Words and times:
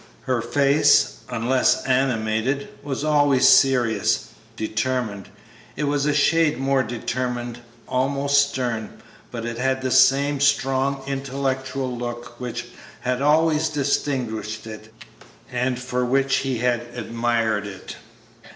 Her 0.21 0.41
face, 0.41 1.17
unless 1.29 1.83
animated, 1.85 2.69
was 2.81 3.03
always 3.03 3.47
serious, 3.47 4.29
determined; 4.55 5.29
it 5.75 5.83
was 5.83 6.07
a 6.07 6.13
shade 6.15 6.57
more 6.57 6.81
determined, 6.81 7.59
almost 7.87 8.49
stern, 8.49 8.99
but 9.29 9.45
it 9.45 9.59
had 9.59 9.83
the 9.83 9.91
same 9.91 10.39
strong, 10.39 11.03
intellectual 11.05 11.95
look 11.95 12.39
which 12.39 12.65
had 13.01 13.21
always 13.21 13.69
distinguished 13.69 14.65
it 14.65 14.91
and 15.51 15.77
for 15.77 16.03
which 16.03 16.37
he 16.37 16.57
had 16.57 16.81
admired 16.95 17.67
it. 17.67 17.97